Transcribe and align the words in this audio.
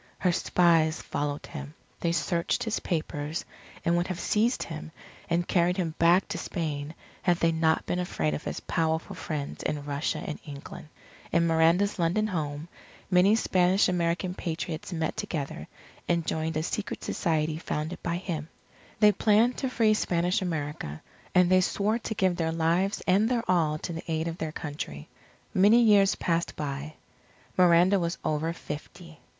Her 0.17 0.31
spies 0.31 0.99
followed 0.99 1.45
him. 1.45 1.75
They 1.99 2.11
searched 2.11 2.63
his 2.63 2.79
papers; 2.79 3.45
and 3.85 3.95
would 3.95 4.07
have 4.07 4.19
seized 4.19 4.63
him 4.63 4.91
and 5.29 5.47
carried 5.47 5.77
him 5.77 5.93
back 5.99 6.27
to 6.29 6.39
Spain, 6.39 6.95
had 7.21 7.37
they 7.37 7.51
not 7.51 7.85
been 7.85 7.99
afraid 7.99 8.33
of 8.33 8.43
his 8.45 8.61
powerful 8.61 9.15
friends 9.15 9.61
in 9.61 9.85
Russia 9.85 10.17
and 10.25 10.39
England. 10.43 10.87
In 11.31 11.45
Miranda's 11.45 11.99
London 11.99 12.25
home, 12.25 12.67
many 13.11 13.35
Spanish 13.35 13.87
American 13.87 14.33
Patriots 14.33 14.91
met 14.91 15.15
together, 15.15 15.67
and 16.07 16.25
joined 16.25 16.57
a 16.57 16.63
secret 16.63 17.03
society 17.03 17.59
founded 17.59 18.01
by 18.01 18.15
him. 18.15 18.49
They 18.99 19.11
planned 19.11 19.57
to 19.59 19.69
free 19.69 19.93
Spanish 19.93 20.41
America; 20.41 21.03
and 21.35 21.47
they 21.47 21.61
swore 21.61 21.99
to 21.99 22.15
give 22.15 22.37
their 22.37 22.51
lives 22.51 23.03
and 23.05 23.29
their 23.29 23.43
all 23.47 23.77
to 23.77 23.93
the 23.93 24.03
aid 24.11 24.27
of 24.27 24.39
their 24.39 24.51
Country. 24.51 25.09
Many 25.53 25.79
years 25.79 26.15
passed 26.15 26.55
by. 26.55 26.95
Miranda 27.55 27.99
was 27.99 28.17
over 28.25 28.51
fifty. 28.51 29.19